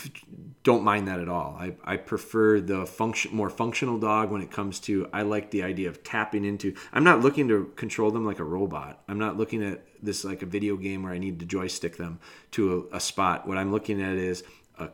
don't 0.64 0.84
mind 0.84 1.08
that 1.08 1.20
at 1.20 1.28
all. 1.28 1.58
I, 1.60 1.76
I 1.84 1.98
prefer 1.98 2.62
the 2.62 2.86
function 2.86 3.36
more 3.36 3.50
functional 3.50 3.98
dog 3.98 4.30
when 4.32 4.44
it 4.44 4.52
comes 4.52 4.80
to 4.82 5.10
I 5.12 5.24
like 5.24 5.50
the 5.50 5.64
idea 5.64 5.90
of 5.90 6.04
tapping 6.04 6.46
into 6.46 6.76
I'm 6.94 7.04
not 7.04 7.22
looking 7.22 7.48
to 7.48 7.74
control 7.76 8.12
them 8.12 8.24
like 8.24 8.38
a 8.38 8.44
robot. 8.44 9.02
I'm 9.08 9.18
not 9.18 9.36
looking 9.36 9.64
at 9.64 9.84
this 10.02 10.24
like 10.24 10.44
a 10.44 10.46
video 10.46 10.78
game 10.78 11.02
where 11.02 11.12
I 11.12 11.18
need 11.18 11.40
to 11.40 11.46
joystick 11.46 11.98
them 11.98 12.20
to 12.52 12.88
a, 12.94 12.98
a 12.98 13.00
spot. 13.00 13.48
What 13.48 13.58
I'm 13.58 13.72
looking 13.72 14.00
at 14.00 14.14
is 14.14 14.44
a, 14.78 14.84
uh, 14.84 14.88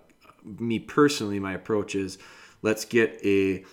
me 0.59 0.79
personally 0.79 1.39
my 1.39 1.53
approach 1.53 1.93
is 1.93 2.17
let's 2.61 2.85
get 2.85 3.19
a 3.25 3.65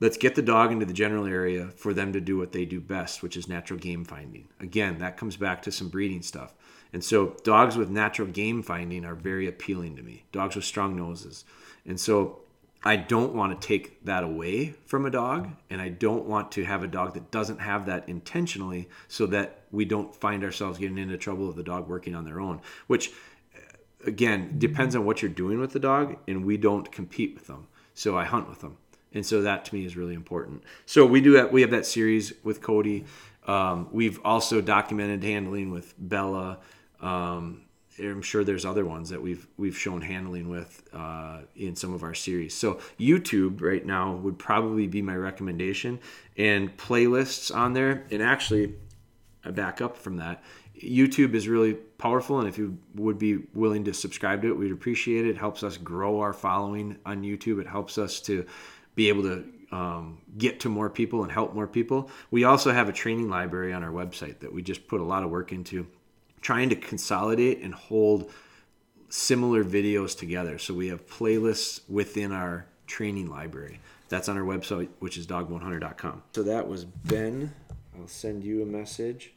let's 0.00 0.16
get 0.16 0.34
the 0.36 0.42
dog 0.42 0.70
into 0.70 0.86
the 0.86 0.92
general 0.92 1.26
area 1.26 1.68
for 1.76 1.92
them 1.92 2.12
to 2.12 2.20
do 2.20 2.36
what 2.36 2.52
they 2.52 2.64
do 2.64 2.80
best, 2.80 3.22
which 3.22 3.36
is 3.36 3.48
natural 3.48 3.80
game 3.80 4.04
finding. 4.04 4.48
Again, 4.60 4.98
that 4.98 5.16
comes 5.16 5.36
back 5.36 5.62
to 5.62 5.72
some 5.72 5.88
breeding 5.88 6.22
stuff. 6.22 6.54
And 6.94 7.02
so 7.02 7.36
dogs 7.42 7.76
with 7.76 7.90
natural 7.90 8.28
game 8.28 8.62
finding 8.62 9.04
are 9.04 9.16
very 9.16 9.48
appealing 9.48 9.96
to 9.96 10.02
me. 10.02 10.24
Dogs 10.30 10.54
with 10.54 10.64
strong 10.64 10.94
noses. 10.94 11.44
And 11.84 11.98
so 11.98 12.42
I 12.84 12.94
don't 12.94 13.34
want 13.34 13.60
to 13.60 13.66
take 13.66 14.04
that 14.04 14.22
away 14.22 14.76
from 14.86 15.04
a 15.04 15.10
dog 15.10 15.50
and 15.68 15.80
I 15.80 15.88
don't 15.88 16.26
want 16.26 16.52
to 16.52 16.64
have 16.64 16.84
a 16.84 16.86
dog 16.86 17.14
that 17.14 17.32
doesn't 17.32 17.58
have 17.58 17.86
that 17.86 18.08
intentionally 18.08 18.88
so 19.08 19.26
that 19.26 19.64
we 19.72 19.84
don't 19.84 20.14
find 20.14 20.44
ourselves 20.44 20.78
getting 20.78 20.98
into 20.98 21.18
trouble 21.18 21.48
with 21.48 21.56
the 21.56 21.64
dog 21.64 21.88
working 21.88 22.14
on 22.14 22.24
their 22.24 22.38
own, 22.38 22.60
which 22.86 23.10
again 24.06 24.54
depends 24.58 24.94
on 24.94 25.04
what 25.04 25.20
you're 25.20 25.32
doing 25.32 25.58
with 25.58 25.72
the 25.72 25.80
dog 25.80 26.16
and 26.28 26.44
we 26.44 26.56
don't 26.56 26.92
compete 26.92 27.34
with 27.34 27.48
them. 27.48 27.66
So 27.94 28.16
I 28.16 28.24
hunt 28.24 28.48
with 28.48 28.60
them. 28.60 28.76
And 29.12 29.26
so 29.26 29.42
that 29.42 29.64
to 29.64 29.74
me 29.74 29.84
is 29.84 29.96
really 29.96 30.14
important. 30.14 30.62
So 30.86 31.06
we 31.06 31.20
do 31.20 31.32
that. 31.32 31.52
We 31.52 31.62
have 31.62 31.72
that 31.72 31.86
series 31.86 32.32
with 32.44 32.60
Cody. 32.60 33.04
Um, 33.48 33.88
we've 33.90 34.20
also 34.24 34.60
documented 34.60 35.24
handling 35.24 35.72
with 35.72 35.92
Bella 35.98 36.60
um, 37.04 37.60
I'm 37.98 38.22
sure 38.22 38.42
there's 38.42 38.64
other 38.64 38.84
ones 38.84 39.10
that 39.10 39.22
we've 39.22 39.46
we've 39.56 39.76
shown 39.76 40.00
handling 40.00 40.48
with 40.48 40.82
uh, 40.92 41.42
in 41.54 41.76
some 41.76 41.94
of 41.94 42.02
our 42.02 42.14
series. 42.14 42.54
So 42.54 42.80
YouTube 42.98 43.60
right 43.60 43.84
now 43.84 44.14
would 44.16 44.38
probably 44.38 44.88
be 44.88 45.02
my 45.02 45.14
recommendation, 45.14 46.00
and 46.36 46.76
playlists 46.76 47.54
on 47.54 47.72
there. 47.72 48.04
And 48.10 48.22
actually, 48.22 48.74
I 49.44 49.50
back 49.50 49.80
up 49.80 49.96
from 49.96 50.16
that. 50.16 50.42
YouTube 50.82 51.34
is 51.34 51.46
really 51.46 51.74
powerful, 51.74 52.40
and 52.40 52.48
if 52.48 52.58
you 52.58 52.76
would 52.96 53.18
be 53.18 53.38
willing 53.54 53.84
to 53.84 53.94
subscribe 53.94 54.42
to 54.42 54.48
it, 54.48 54.56
we'd 54.56 54.72
appreciate 54.72 55.24
it. 55.26 55.30
It 55.30 55.36
helps 55.36 55.62
us 55.62 55.76
grow 55.76 56.20
our 56.20 56.32
following 56.32 56.98
on 57.06 57.22
YouTube. 57.22 57.60
It 57.60 57.68
helps 57.68 57.96
us 57.96 58.20
to 58.22 58.44
be 58.96 59.08
able 59.08 59.22
to 59.22 59.44
um, 59.70 60.18
get 60.36 60.60
to 60.60 60.68
more 60.68 60.90
people 60.90 61.22
and 61.22 61.30
help 61.30 61.54
more 61.54 61.68
people. 61.68 62.10
We 62.32 62.42
also 62.42 62.72
have 62.72 62.88
a 62.88 62.92
training 62.92 63.28
library 63.28 63.72
on 63.72 63.84
our 63.84 63.92
website 63.92 64.40
that 64.40 64.52
we 64.52 64.62
just 64.62 64.88
put 64.88 65.00
a 65.00 65.04
lot 65.04 65.22
of 65.22 65.30
work 65.30 65.52
into 65.52 65.86
trying 66.44 66.68
to 66.68 66.76
consolidate 66.76 67.62
and 67.62 67.74
hold 67.74 68.30
similar 69.08 69.64
videos 69.64 70.16
together. 70.16 70.58
So 70.58 70.74
we 70.74 70.88
have 70.88 71.08
playlists 71.08 71.80
within 71.88 72.32
our 72.32 72.66
training 72.86 73.30
library. 73.30 73.80
That's 74.10 74.28
on 74.28 74.36
our 74.36 74.44
website, 74.44 74.90
which 74.98 75.16
is 75.16 75.26
dogboneHunter.com. 75.26 76.22
So 76.34 76.42
that 76.42 76.68
was 76.68 76.84
Ben. 76.84 77.54
I'll 77.98 78.06
send 78.06 78.44
you 78.44 78.62
a 78.62 78.66
message. 78.66 79.32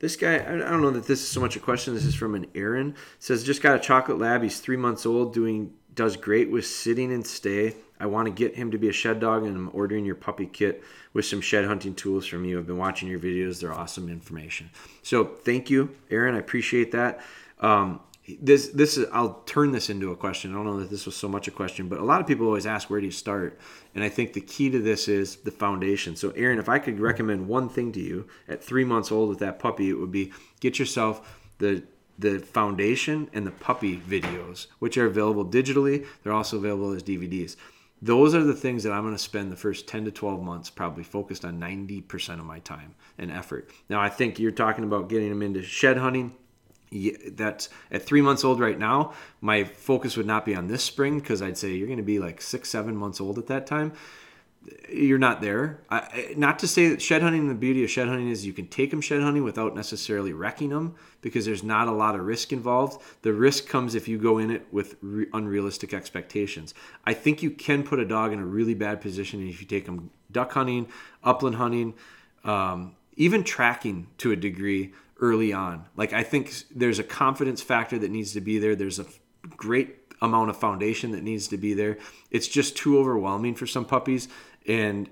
This 0.00 0.16
guy, 0.16 0.36
I 0.36 0.56
don't 0.56 0.82
know 0.82 0.90
that 0.90 1.06
this 1.06 1.22
is 1.22 1.28
so 1.28 1.40
much 1.40 1.56
a 1.56 1.60
question. 1.60 1.94
This 1.94 2.04
is 2.04 2.14
from 2.14 2.34
an 2.34 2.46
Aaron. 2.54 2.90
It 2.90 2.96
says 3.20 3.42
just 3.42 3.62
got 3.62 3.76
a 3.76 3.78
chocolate 3.78 4.18
lab. 4.18 4.42
He's 4.42 4.60
three 4.60 4.76
months 4.76 5.06
old, 5.06 5.32
doing 5.32 5.72
does 6.00 6.16
great 6.16 6.50
with 6.50 6.64
sitting 6.64 7.12
and 7.12 7.26
stay. 7.26 7.76
I 8.00 8.06
want 8.06 8.24
to 8.24 8.32
get 8.32 8.54
him 8.54 8.70
to 8.70 8.78
be 8.78 8.88
a 8.88 8.92
shed 8.92 9.20
dog, 9.20 9.44
and 9.44 9.54
I'm 9.54 9.70
ordering 9.74 10.06
your 10.06 10.14
puppy 10.14 10.46
kit 10.46 10.82
with 11.12 11.26
some 11.26 11.42
shed 11.42 11.66
hunting 11.66 11.94
tools 11.94 12.26
from 12.26 12.46
you. 12.46 12.58
I've 12.58 12.66
been 12.66 12.78
watching 12.78 13.06
your 13.06 13.20
videos; 13.20 13.60
they're 13.60 13.74
awesome 13.74 14.08
information. 14.08 14.70
So 15.02 15.26
thank 15.26 15.68
you, 15.68 15.94
Aaron. 16.10 16.34
I 16.34 16.38
appreciate 16.38 16.92
that. 16.92 17.20
Um, 17.58 18.00
this 18.40 18.68
this 18.68 18.96
is 18.96 19.08
I'll 19.12 19.42
turn 19.44 19.72
this 19.72 19.90
into 19.90 20.10
a 20.10 20.16
question. 20.16 20.52
I 20.52 20.54
don't 20.54 20.64
know 20.64 20.80
that 20.80 20.88
this 20.88 21.04
was 21.04 21.16
so 21.16 21.28
much 21.28 21.48
a 21.48 21.50
question, 21.50 21.86
but 21.86 21.98
a 21.98 22.04
lot 22.04 22.22
of 22.22 22.26
people 22.26 22.46
always 22.46 22.64
ask 22.64 22.88
where 22.88 23.00
do 23.00 23.04
you 23.04 23.12
start? 23.12 23.60
And 23.94 24.02
I 24.02 24.08
think 24.08 24.32
the 24.32 24.40
key 24.40 24.70
to 24.70 24.78
this 24.78 25.06
is 25.06 25.36
the 25.36 25.50
foundation. 25.50 26.16
So 26.16 26.30
Aaron, 26.30 26.58
if 26.58 26.70
I 26.70 26.78
could 26.78 26.98
recommend 26.98 27.46
one 27.46 27.68
thing 27.68 27.92
to 27.92 28.00
you 28.00 28.26
at 28.48 28.64
3 28.64 28.84
months 28.84 29.12
old 29.12 29.28
with 29.28 29.40
that 29.40 29.58
puppy, 29.58 29.90
it 29.90 29.98
would 29.98 30.12
be 30.12 30.32
get 30.60 30.78
yourself 30.78 31.36
the 31.58 31.82
the 32.20 32.38
foundation 32.38 33.28
and 33.32 33.46
the 33.46 33.50
puppy 33.50 33.96
videos, 33.96 34.66
which 34.78 34.96
are 34.98 35.06
available 35.06 35.44
digitally. 35.44 36.06
They're 36.22 36.32
also 36.32 36.58
available 36.58 36.92
as 36.92 37.02
DVDs. 37.02 37.56
Those 38.02 38.34
are 38.34 38.42
the 38.42 38.54
things 38.54 38.82
that 38.84 38.92
I'm 38.92 39.02
going 39.02 39.14
to 39.14 39.18
spend 39.18 39.52
the 39.52 39.56
first 39.56 39.86
10 39.86 40.06
to 40.06 40.10
12 40.10 40.42
months 40.42 40.70
probably 40.70 41.04
focused 41.04 41.44
on 41.44 41.60
90% 41.60 42.38
of 42.38 42.46
my 42.46 42.58
time 42.60 42.94
and 43.18 43.30
effort. 43.30 43.70
Now, 43.88 44.00
I 44.00 44.08
think 44.08 44.38
you're 44.38 44.52
talking 44.52 44.84
about 44.84 45.08
getting 45.08 45.28
them 45.28 45.42
into 45.42 45.62
shed 45.62 45.98
hunting 45.98 46.34
that's 47.32 47.68
at 47.92 48.02
three 48.02 48.20
months 48.20 48.42
old 48.42 48.58
right 48.58 48.76
now 48.76 49.12
my 49.40 49.62
focus 49.62 50.16
would 50.16 50.26
not 50.26 50.44
be 50.44 50.56
on 50.56 50.66
this 50.66 50.82
spring 50.82 51.20
because 51.20 51.40
i'd 51.40 51.56
say 51.56 51.70
you're 51.70 51.86
going 51.86 51.96
to 51.96 52.02
be 52.02 52.18
like 52.18 52.42
six 52.42 52.68
seven 52.68 52.96
months 52.96 53.20
old 53.20 53.38
at 53.38 53.46
that 53.46 53.64
time 53.64 53.92
you're 54.92 55.18
not 55.18 55.40
there 55.40 55.80
I, 55.88 56.34
not 56.36 56.58
to 56.58 56.68
say 56.68 56.88
that 56.88 57.00
shed 57.00 57.22
hunting 57.22 57.48
the 57.48 57.54
beauty 57.54 57.82
of 57.82 57.90
shed 57.90 58.08
hunting 58.08 58.28
is 58.28 58.44
you 58.44 58.52
can 58.52 58.66
take 58.68 58.90
them 58.90 59.00
shed 59.00 59.22
hunting 59.22 59.42
without 59.42 59.74
necessarily 59.74 60.34
wrecking 60.34 60.68
them 60.68 60.96
because 61.22 61.46
there's 61.46 61.62
not 61.62 61.88
a 61.88 61.92
lot 61.92 62.14
of 62.14 62.20
risk 62.20 62.52
involved 62.52 63.02
the 63.22 63.32
risk 63.32 63.66
comes 63.68 63.94
if 63.94 64.06
you 64.06 64.18
go 64.18 64.36
in 64.38 64.50
it 64.50 64.66
with 64.70 64.96
re- 65.00 65.26
unrealistic 65.32 65.94
expectations 65.94 66.74
i 67.06 67.14
think 67.14 67.42
you 67.42 67.50
can 67.50 67.82
put 67.82 67.98
a 67.98 68.04
dog 68.04 68.32
in 68.32 68.38
a 68.38 68.44
really 68.44 68.74
bad 68.74 69.00
position 69.00 69.46
if 69.48 69.60
you 69.60 69.66
take 69.66 69.86
them 69.86 70.10
duck 70.30 70.52
hunting 70.52 70.86
upland 71.24 71.56
hunting 71.56 71.94
um, 72.44 72.94
even 73.16 73.44
tracking 73.44 74.06
to 74.18 74.32
a 74.32 74.36
degree 74.36 74.92
early 75.20 75.52
on. 75.52 75.84
Like 75.96 76.12
I 76.12 76.22
think 76.22 76.52
there's 76.74 76.98
a 76.98 77.04
confidence 77.04 77.62
factor 77.62 77.98
that 77.98 78.10
needs 78.10 78.32
to 78.32 78.40
be 78.40 78.58
there. 78.58 78.74
There's 78.74 78.98
a 78.98 79.06
great 79.56 79.99
amount 80.22 80.50
of 80.50 80.56
foundation 80.56 81.12
that 81.12 81.22
needs 81.22 81.48
to 81.48 81.56
be 81.56 81.74
there. 81.74 81.98
It's 82.30 82.48
just 82.48 82.76
too 82.76 82.98
overwhelming 82.98 83.54
for 83.54 83.66
some 83.66 83.84
puppies 83.84 84.28
and 84.66 85.08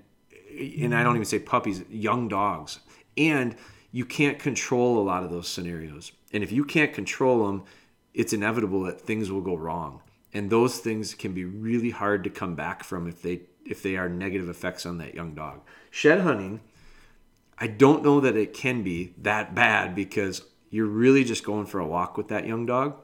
and 0.50 0.94
I 0.94 1.02
don't 1.04 1.14
even 1.14 1.24
say 1.24 1.38
puppies, 1.38 1.84
young 1.88 2.26
dogs. 2.26 2.80
And 3.16 3.54
you 3.92 4.04
can't 4.04 4.38
control 4.38 4.98
a 4.98 5.04
lot 5.04 5.22
of 5.22 5.30
those 5.30 5.46
scenarios. 5.46 6.10
And 6.32 6.42
if 6.42 6.50
you 6.50 6.64
can't 6.64 6.92
control 6.92 7.46
them, 7.46 7.64
it's 8.12 8.32
inevitable 8.32 8.82
that 8.84 9.00
things 9.00 9.30
will 9.30 9.40
go 9.40 9.54
wrong. 9.54 10.00
And 10.32 10.50
those 10.50 10.78
things 10.78 11.14
can 11.14 11.32
be 11.32 11.44
really 11.44 11.90
hard 11.90 12.24
to 12.24 12.30
come 12.30 12.54
back 12.54 12.82
from 12.82 13.06
if 13.06 13.22
they 13.22 13.42
if 13.64 13.82
they 13.82 13.96
are 13.96 14.08
negative 14.08 14.48
effects 14.48 14.86
on 14.86 14.98
that 14.98 15.14
young 15.14 15.34
dog. 15.34 15.60
Shed 15.90 16.20
hunting 16.20 16.60
I 17.60 17.66
don't 17.66 18.04
know 18.04 18.20
that 18.20 18.36
it 18.36 18.54
can 18.54 18.82
be 18.82 19.14
that 19.18 19.54
bad 19.54 19.94
because 19.94 20.42
you're 20.70 20.86
really 20.86 21.24
just 21.24 21.44
going 21.44 21.66
for 21.66 21.80
a 21.80 21.86
walk 21.86 22.16
with 22.16 22.28
that 22.28 22.46
young 22.46 22.66
dog. 22.66 22.96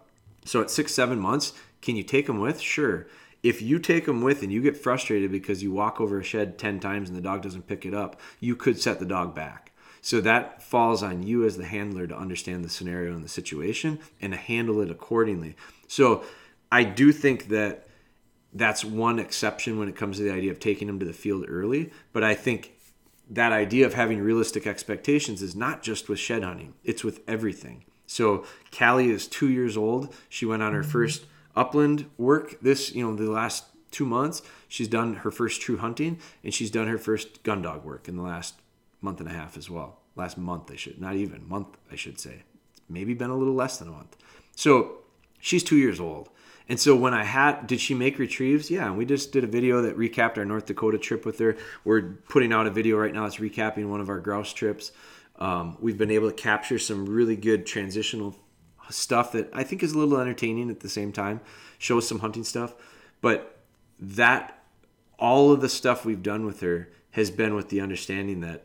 So 0.45 0.61
at 0.61 0.71
six, 0.71 0.95
seven 0.95 1.19
months, 1.19 1.55
can 1.85 1.97
you 1.97 2.03
take 2.03 2.27
them 2.27 2.41
with? 2.41 2.61
Sure. 2.61 3.07
If 3.43 3.61
you 3.61 3.79
take 3.79 4.07
them 4.07 4.23
with 4.23 4.43
and 4.43 4.51
you 4.51 4.63
get 4.63 4.75
frustrated 4.75 5.31
because 5.31 5.63
you 5.63 5.71
walk 5.71 6.01
over 6.01 6.19
a 6.19 6.25
shed 6.25 6.59
10 6.59 6.81
times 6.81 7.11
and 7.11 7.17
the 7.17 7.23
dog 7.23 7.43
doesn't 7.43 7.67
pick 7.67 7.85
it 7.85 7.93
up, 7.93 8.19
you 8.41 8.57
could 8.57 8.81
set 8.81 8.99
the 8.99 9.05
dog 9.05 9.35
back. 9.35 9.73
So 10.01 10.23
that 10.23 10.63
falls 10.63 11.03
on 11.03 11.23
you 11.23 11.45
as 11.45 11.59
the 11.59 11.67
handler 11.67 12.07
to 12.07 12.17
understand 12.17 12.65
the 12.65 12.71
scenario 12.71 13.15
and 13.15 13.23
the 13.23 13.29
situation 13.29 13.99
and 14.21 14.33
to 14.33 14.39
handle 14.39 14.81
it 14.81 14.91
accordingly. 14.91 15.57
So 15.87 16.25
I 16.73 16.85
do 16.85 17.13
think 17.13 17.49
that 17.49 17.87
that's 18.55 18.83
one 18.83 19.19
exception 19.19 19.79
when 19.79 19.89
it 19.89 19.97
comes 19.97 20.17
to 20.17 20.23
the 20.23 20.33
idea 20.33 20.53
of 20.53 20.61
taking 20.61 20.87
them 20.87 20.99
to 21.01 21.07
the 21.07 21.13
field 21.13 21.45
early. 21.47 21.93
But 22.15 22.25
I 22.25 22.35
think 22.35 22.73
that 23.29 23.53
idea 23.53 23.85
of 23.85 23.93
having 23.93 24.23
realistic 24.23 24.67
expectations 24.67 25.43
is 25.43 25.55
not 25.55 25.83
just 25.83 26.09
with 26.09 26.19
shed 26.19 26.43
hunting, 26.43 26.73
it's 26.83 27.05
with 27.05 27.21
everything. 27.29 27.85
So 28.07 28.47
Callie 28.77 29.11
is 29.11 29.27
two 29.27 29.51
years 29.51 29.77
old. 29.77 30.15
She 30.31 30.47
went 30.47 30.63
on 30.63 30.73
her 30.73 30.81
mm-hmm. 30.81 30.91
first 30.91 31.27
upland 31.57 32.07
work 32.19 32.61
this, 32.61 32.95
you 32.95 33.05
know, 33.05 33.15
the 33.15 33.31
last 33.31 33.65
two 33.91 34.05
months. 34.05 34.43
She's 34.69 34.89
done 34.89 35.15
her 35.17 35.31
first 35.31 35.61
true 35.61 35.77
hunting 35.77 36.19
and 36.43 36.53
she's 36.53 36.71
done 36.71 36.89
her 36.89 36.99
first 36.99 37.43
gun 37.43 37.63
dog 37.63 37.85
work 37.85 38.09
in 38.09 38.17
the 38.17 38.23
last 38.23 38.55
month 39.01 39.21
and 39.21 39.29
a 39.29 39.33
half 39.33 39.57
as 39.57 39.71
well. 39.71 40.01
Last 40.17 40.39
month, 40.39 40.71
I 40.71 40.77
should, 40.77 41.01
not 41.01 41.17
even 41.17 41.49
month, 41.49 41.77
I 41.91 41.97
should 41.97 42.21
say. 42.21 42.43
Maybe 42.89 43.15
been 43.15 43.31
a 43.31 43.37
little 43.37 43.55
less 43.55 43.79
than 43.79 43.89
a 43.89 43.93
month. 43.93 44.17
So 44.57 44.99
she's 45.41 45.65
two 45.65 45.77
years 45.77 46.01
old. 46.01 46.29
And 46.69 46.81
so 46.81 46.97
when 46.97 47.13
I 47.13 47.25
had, 47.25 47.67
did 47.67 47.81
she 47.81 47.95
make 47.95 48.19
retrieves? 48.19 48.71
Yeah, 48.71 48.91
we 48.93 49.05
just 49.05 49.33
did 49.33 49.45
a 49.45 49.47
video 49.47 49.83
that 49.83 49.99
recapped 49.99 50.39
our 50.39 50.45
North 50.45 50.67
Dakota 50.67 50.99
trip 50.99 51.27
with 51.27 51.39
her. 51.39 51.57
We're 51.85 52.03
putting 52.29 52.53
out 52.53 52.67
a 52.67 52.71
video 52.71 52.97
right 52.97 53.13
now 53.13 53.25
that's 53.25 53.37
recapping 53.37 53.89
one 53.89 54.01
of 54.01 54.09
our 54.09 54.19
grouse 54.19 54.53
trips. 54.53 54.93
Um, 55.39 55.77
we've 55.81 55.99
been 55.99 56.11
able 56.11 56.31
to 56.31 56.37
capture 56.37 56.79
some 56.79 57.07
really 57.07 57.37
good 57.37 57.67
transitional 57.67 58.35
stuff 58.91 59.33
that 59.33 59.51
I 59.53 59.65
think 59.65 59.83
is 59.83 59.93
a 59.93 59.99
little 59.99 60.19
entertaining 60.19 60.71
at 60.71 60.81
the 60.81 60.89
same 60.89 61.13
time, 61.13 61.41
shows 61.79 62.07
some 62.07 62.21
hunting 62.21 62.45
stuff. 62.45 62.75
But 63.21 63.59
that, 63.99 64.63
all 65.19 65.53
of 65.53 65.61
the 65.61 65.69
stuff 65.69 66.05
we've 66.05 66.23
done 66.23 66.45
with 66.45 66.61
her 66.61 66.89
has 67.13 67.31
been 67.31 67.55
with 67.55 67.69
the 67.69 67.81
understanding 67.81 68.41
that 68.41 68.65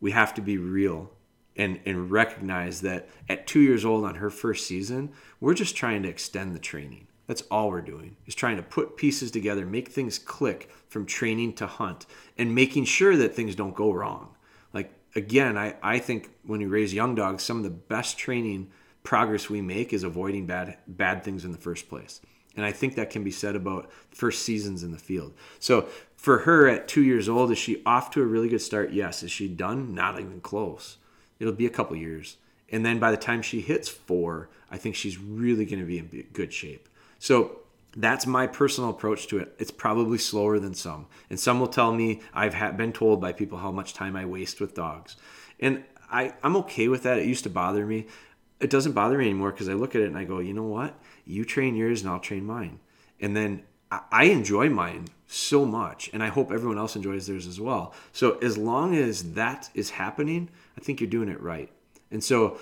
we 0.00 0.12
have 0.12 0.34
to 0.34 0.40
be 0.40 0.56
real 0.56 1.10
and, 1.56 1.80
and 1.84 2.10
recognize 2.10 2.80
that 2.80 3.08
at 3.28 3.46
two 3.46 3.60
years 3.60 3.84
old 3.84 4.04
on 4.04 4.16
her 4.16 4.30
first 4.30 4.66
season, 4.66 5.10
we're 5.40 5.54
just 5.54 5.76
trying 5.76 6.02
to 6.02 6.08
extend 6.08 6.54
the 6.54 6.60
training 6.60 7.06
that's 7.30 7.42
all 7.42 7.70
we're 7.70 7.80
doing 7.80 8.16
is 8.26 8.34
trying 8.34 8.56
to 8.56 8.62
put 8.64 8.96
pieces 8.96 9.30
together, 9.30 9.64
make 9.64 9.86
things 9.86 10.18
click 10.18 10.68
from 10.88 11.06
training 11.06 11.52
to 11.52 11.64
hunt, 11.64 12.04
and 12.36 12.52
making 12.52 12.84
sure 12.84 13.16
that 13.16 13.36
things 13.36 13.54
don't 13.54 13.76
go 13.76 13.92
wrong. 13.92 14.34
Like 14.72 14.92
again, 15.14 15.56
I, 15.56 15.76
I 15.80 16.00
think 16.00 16.28
when 16.42 16.60
you 16.60 16.68
raise 16.68 16.92
young 16.92 17.14
dogs, 17.14 17.44
some 17.44 17.58
of 17.58 17.62
the 17.62 17.70
best 17.70 18.18
training 18.18 18.72
progress 19.02 19.48
we 19.48 19.60
make 19.60 19.92
is 19.92 20.04
avoiding 20.04 20.46
bad 20.46 20.78
bad 20.86 21.24
things 21.24 21.44
in 21.44 21.52
the 21.52 21.58
first 21.58 21.88
place. 21.88 22.20
And 22.56 22.64
I 22.66 22.72
think 22.72 22.96
that 22.96 23.10
can 23.10 23.22
be 23.22 23.30
said 23.30 23.54
about 23.54 23.90
first 24.10 24.42
seasons 24.42 24.82
in 24.82 24.90
the 24.90 24.98
field. 24.98 25.32
So 25.60 25.88
for 26.16 26.38
her 26.40 26.68
at 26.68 26.88
two 26.88 27.02
years 27.02 27.28
old, 27.28 27.52
is 27.52 27.58
she 27.58 27.82
off 27.86 28.10
to 28.10 28.22
a 28.22 28.26
really 28.26 28.48
good 28.48 28.60
start? 28.60 28.92
Yes. 28.92 29.22
Is 29.22 29.30
she 29.30 29.48
done? 29.48 29.94
Not 29.94 30.18
even 30.18 30.40
close. 30.40 30.98
It'll 31.38 31.52
be 31.52 31.66
a 31.66 31.70
couple 31.70 31.96
years. 31.96 32.36
And 32.68 32.84
then 32.84 32.98
by 32.98 33.10
the 33.10 33.16
time 33.16 33.42
she 33.42 33.60
hits 33.60 33.88
four, 33.88 34.48
I 34.70 34.76
think 34.78 34.94
she's 34.94 35.18
really 35.18 35.64
going 35.64 35.80
to 35.80 35.86
be 35.86 35.98
in 35.98 36.26
good 36.32 36.52
shape. 36.52 36.88
So 37.18 37.60
that's 37.96 38.26
my 38.26 38.46
personal 38.46 38.90
approach 38.90 39.26
to 39.28 39.38
it. 39.38 39.54
It's 39.58 39.70
probably 39.70 40.18
slower 40.18 40.58
than 40.58 40.74
some. 40.74 41.06
And 41.28 41.38
some 41.38 41.58
will 41.58 41.66
tell 41.66 41.92
me 41.92 42.20
I've 42.32 42.76
been 42.76 42.92
told 42.92 43.20
by 43.20 43.32
people 43.32 43.58
how 43.58 43.72
much 43.72 43.94
time 43.94 44.16
I 44.16 44.26
waste 44.26 44.60
with 44.60 44.74
dogs. 44.74 45.16
And 45.58 45.84
I, 46.10 46.34
I'm 46.42 46.56
okay 46.56 46.88
with 46.88 47.02
that. 47.04 47.18
It 47.18 47.26
used 47.26 47.44
to 47.44 47.50
bother 47.50 47.86
me. 47.86 48.06
It 48.60 48.70
doesn't 48.70 48.92
bother 48.92 49.18
me 49.18 49.24
anymore 49.24 49.52
because 49.52 49.68
I 49.68 49.72
look 49.74 49.94
at 49.94 50.02
it 50.02 50.06
and 50.06 50.18
I 50.18 50.24
go, 50.24 50.38
you 50.38 50.52
know 50.52 50.64
what? 50.64 50.98
You 51.24 51.44
train 51.44 51.74
yours 51.74 52.02
and 52.02 52.10
I'll 52.10 52.20
train 52.20 52.44
mine. 52.44 52.80
And 53.20 53.36
then 53.36 53.62
I, 53.90 54.24
enjoy 54.24 54.68
mine 54.68 55.06
so 55.26 55.64
much. 55.64 56.10
And 56.12 56.22
I 56.22 56.28
hope 56.28 56.52
everyone 56.52 56.78
else 56.78 56.94
enjoys 56.94 57.26
theirs 57.26 57.46
as 57.46 57.60
well. 57.60 57.94
So 58.12 58.38
as 58.38 58.56
long 58.56 58.94
as 58.94 59.32
that 59.32 59.70
is 59.74 59.90
happening, 59.90 60.48
I 60.76 60.80
think 60.80 61.00
you're 61.00 61.10
doing 61.10 61.28
it 61.28 61.40
right. 61.40 61.70
And 62.10 62.22
so 62.22 62.58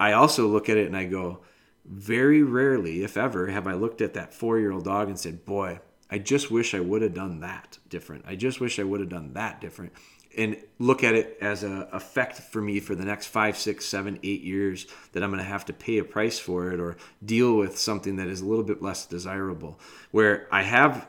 I 0.00 0.12
also 0.12 0.46
look 0.46 0.68
at 0.68 0.78
it 0.78 0.86
and 0.86 0.96
I 0.96 1.04
go, 1.04 1.40
very 1.84 2.42
rarely, 2.42 3.02
if 3.02 3.16
ever, 3.16 3.48
have 3.48 3.66
I 3.66 3.74
looked 3.74 4.00
at 4.00 4.14
that 4.14 4.32
four 4.32 4.58
year 4.58 4.72
old 4.72 4.84
dog 4.84 5.08
and 5.08 5.18
said, 5.18 5.44
Boy, 5.44 5.80
I 6.10 6.18
just 6.18 6.50
wish 6.50 6.74
I 6.74 6.80
would 6.80 7.02
have 7.02 7.14
done 7.14 7.40
that 7.40 7.78
different. 7.88 8.24
I 8.26 8.36
just 8.36 8.60
wish 8.60 8.78
I 8.78 8.84
would 8.84 9.00
have 9.00 9.08
done 9.08 9.32
that 9.32 9.60
different. 9.60 9.92
And 10.36 10.56
look 10.78 11.04
at 11.04 11.14
it 11.14 11.36
as 11.40 11.62
a 11.62 11.88
effect 11.92 12.38
for 12.38 12.62
me 12.62 12.80
for 12.80 12.94
the 12.94 13.04
next 13.04 13.26
five, 13.26 13.56
six, 13.56 13.84
seven, 13.84 14.18
eight 14.22 14.42
years 14.42 14.86
that 15.12 15.22
I'm 15.22 15.30
going 15.30 15.42
to 15.42 15.48
have 15.48 15.66
to 15.66 15.72
pay 15.72 15.98
a 15.98 16.04
price 16.04 16.38
for 16.38 16.72
it 16.72 16.80
or 16.80 16.96
deal 17.24 17.56
with 17.56 17.78
something 17.78 18.16
that 18.16 18.28
is 18.28 18.40
a 18.40 18.46
little 18.46 18.64
bit 18.64 18.80
less 18.80 19.04
desirable. 19.04 19.78
Where 20.10 20.48
I 20.50 20.62
have 20.62 21.06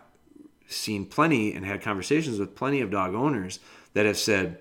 seen 0.68 1.06
plenty 1.06 1.54
and 1.54 1.66
had 1.66 1.82
conversations 1.82 2.40
with 2.40 2.56
plenty 2.56 2.82
of 2.82 2.92
dog 2.92 3.16
owners 3.16 3.60
that 3.94 4.06
have 4.06 4.18
said, 4.18 4.60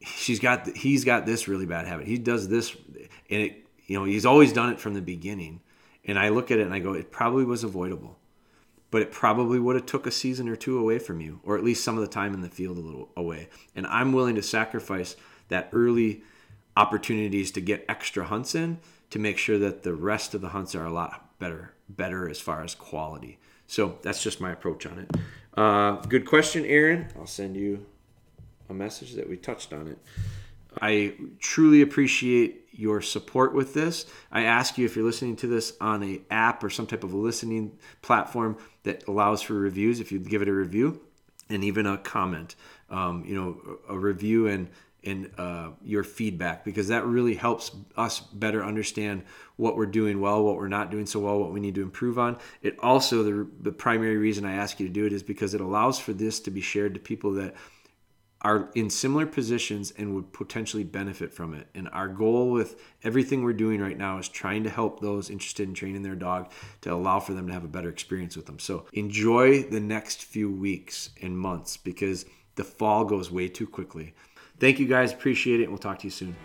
she's 0.00 0.40
got 0.40 0.66
he's 0.68 1.04
got 1.04 1.26
this 1.26 1.48
really 1.48 1.66
bad 1.66 1.86
habit. 1.86 2.06
He 2.06 2.18
does 2.18 2.48
this 2.48 2.74
and 3.30 3.42
it 3.42 3.64
you 3.86 3.98
know, 3.98 4.04
he's 4.04 4.26
always 4.26 4.52
done 4.52 4.70
it 4.70 4.80
from 4.80 4.94
the 4.94 5.02
beginning. 5.02 5.60
And 6.04 6.18
I 6.18 6.30
look 6.30 6.50
at 6.50 6.58
it 6.58 6.62
and 6.62 6.74
I 6.74 6.78
go, 6.78 6.92
it 6.94 7.10
probably 7.10 7.44
was 7.44 7.64
avoidable. 7.64 8.18
But 8.94 9.02
it 9.02 9.10
probably 9.10 9.58
would 9.58 9.74
have 9.74 9.86
took 9.86 10.06
a 10.06 10.12
season 10.12 10.48
or 10.48 10.54
two 10.54 10.78
away 10.78 11.00
from 11.00 11.20
you, 11.20 11.40
or 11.42 11.58
at 11.58 11.64
least 11.64 11.82
some 11.82 11.96
of 11.96 12.00
the 12.00 12.06
time 12.06 12.32
in 12.32 12.42
the 12.42 12.48
field 12.48 12.78
a 12.78 12.80
little 12.80 13.08
away. 13.16 13.48
And 13.74 13.88
I'm 13.88 14.12
willing 14.12 14.36
to 14.36 14.42
sacrifice 14.42 15.16
that 15.48 15.68
early 15.72 16.22
opportunities 16.76 17.50
to 17.50 17.60
get 17.60 17.84
extra 17.88 18.24
hunts 18.24 18.54
in 18.54 18.78
to 19.10 19.18
make 19.18 19.36
sure 19.36 19.58
that 19.58 19.82
the 19.82 19.94
rest 19.94 20.32
of 20.32 20.42
the 20.42 20.50
hunts 20.50 20.76
are 20.76 20.84
a 20.84 20.92
lot 20.92 21.36
better 21.40 21.72
better 21.88 22.28
as 22.28 22.38
far 22.38 22.62
as 22.62 22.76
quality. 22.76 23.40
So 23.66 23.98
that's 24.02 24.22
just 24.22 24.40
my 24.40 24.52
approach 24.52 24.86
on 24.86 25.00
it. 25.00 25.10
Uh, 25.56 25.96
good 26.06 26.24
question, 26.24 26.64
Aaron. 26.64 27.08
I'll 27.18 27.26
send 27.26 27.56
you 27.56 27.84
a 28.70 28.74
message 28.74 29.14
that 29.14 29.28
we 29.28 29.36
touched 29.36 29.72
on 29.72 29.88
it. 29.88 29.98
I 30.80 31.14
truly 31.38 31.82
appreciate 31.82 32.68
your 32.72 33.00
support 33.00 33.54
with 33.54 33.74
this. 33.74 34.06
I 34.32 34.44
ask 34.44 34.76
you 34.78 34.84
if 34.84 34.96
you're 34.96 35.04
listening 35.04 35.36
to 35.36 35.46
this 35.46 35.74
on 35.80 36.02
a 36.02 36.20
app 36.30 36.64
or 36.64 36.70
some 36.70 36.86
type 36.86 37.04
of 37.04 37.12
a 37.12 37.16
listening 37.16 37.78
platform 38.02 38.58
that 38.82 39.06
allows 39.06 39.42
for 39.42 39.54
reviews, 39.54 40.00
if 40.00 40.10
you'd 40.10 40.28
give 40.28 40.42
it 40.42 40.48
a 40.48 40.52
review 40.52 41.00
and 41.48 41.62
even 41.62 41.86
a 41.86 41.98
comment, 41.98 42.56
um, 42.90 43.24
you 43.24 43.34
know, 43.34 43.78
a 43.88 43.98
review 43.98 44.46
and 44.46 44.68
and 45.06 45.30
uh, 45.36 45.68
your 45.82 46.02
feedback 46.02 46.64
because 46.64 46.88
that 46.88 47.04
really 47.04 47.34
helps 47.34 47.72
us 47.96 48.20
better 48.20 48.64
understand 48.64 49.22
what 49.56 49.76
we're 49.76 49.86
doing 49.86 50.18
well, 50.20 50.42
what 50.42 50.56
we're 50.56 50.66
not 50.66 50.90
doing 50.90 51.04
so 51.04 51.20
well, 51.20 51.38
what 51.38 51.52
we 51.52 51.60
need 51.60 51.74
to 51.74 51.82
improve 51.82 52.18
on. 52.18 52.38
It 52.62 52.78
also 52.80 53.22
the, 53.22 53.46
the 53.60 53.72
primary 53.72 54.16
reason 54.16 54.44
I 54.44 54.54
ask 54.54 54.80
you 54.80 54.86
to 54.86 54.92
do 54.92 55.04
it 55.04 55.12
is 55.12 55.22
because 55.22 55.52
it 55.52 55.60
allows 55.60 55.98
for 55.98 56.14
this 56.14 56.40
to 56.40 56.50
be 56.50 56.62
shared 56.62 56.94
to 56.94 57.00
people 57.00 57.32
that 57.34 57.54
are 58.44 58.68
in 58.74 58.90
similar 58.90 59.24
positions 59.24 59.92
and 59.96 60.14
would 60.14 60.32
potentially 60.32 60.84
benefit 60.84 61.32
from 61.32 61.54
it. 61.54 61.66
And 61.74 61.88
our 61.88 62.08
goal 62.08 62.50
with 62.50 62.78
everything 63.02 63.42
we're 63.42 63.54
doing 63.54 63.80
right 63.80 63.96
now 63.96 64.18
is 64.18 64.28
trying 64.28 64.64
to 64.64 64.70
help 64.70 65.00
those 65.00 65.30
interested 65.30 65.66
in 65.66 65.74
training 65.74 66.02
their 66.02 66.14
dog 66.14 66.52
to 66.82 66.92
allow 66.92 67.20
for 67.20 67.32
them 67.32 67.46
to 67.46 67.54
have 67.54 67.64
a 67.64 67.68
better 67.68 67.88
experience 67.88 68.36
with 68.36 68.44
them. 68.44 68.58
So 68.58 68.84
enjoy 68.92 69.62
the 69.62 69.80
next 69.80 70.24
few 70.24 70.50
weeks 70.50 71.10
and 71.22 71.36
months 71.36 71.78
because 71.78 72.26
the 72.56 72.64
fall 72.64 73.06
goes 73.06 73.30
way 73.30 73.48
too 73.48 73.66
quickly. 73.66 74.14
Thank 74.60 74.78
you 74.78 74.86
guys. 74.86 75.12
Appreciate 75.12 75.60
it. 75.60 75.64
And 75.64 75.72
we'll 75.72 75.78
talk 75.78 75.98
to 76.00 76.04
you 76.04 76.10
soon. 76.10 76.36